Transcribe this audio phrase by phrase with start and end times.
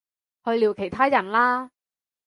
[0.45, 1.69] 去聊其他人啦